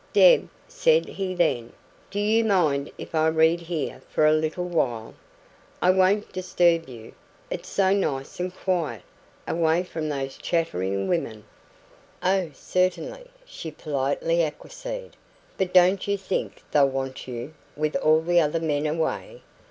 "Deb," 0.13 0.49
said 0.67 1.05
he 1.05 1.35
then, 1.35 1.73
"do 2.09 2.17
you 2.19 2.43
mind 2.43 2.89
if 2.97 3.13
I 3.13 3.27
read 3.27 3.59
here 3.59 4.01
for 4.09 4.25
a 4.25 4.33
little 4.33 4.65
while? 4.65 5.13
I 5.79 5.91
won't 5.91 6.33
disturb 6.33 6.89
you. 6.89 7.13
It's 7.51 7.69
so 7.69 7.93
nice 7.93 8.39
and 8.39 8.51
quiet 8.51 9.03
away 9.47 9.83
from 9.83 10.09
those 10.09 10.37
chattering 10.37 11.07
women" 11.07 11.43
"Oh, 12.23 12.49
certainly!" 12.55 13.27
she 13.45 13.69
politely 13.69 14.41
acquiesced. 14.43 15.15
"But 15.55 15.71
don't 15.71 16.07
you 16.07 16.17
think 16.17 16.63
they'll 16.71 16.89
want 16.89 17.27
you, 17.27 17.53
with 17.77 17.95
all 17.97 18.21
the 18.21 18.39
other 18.39 18.59
men 18.59 18.87
away? 18.87 19.43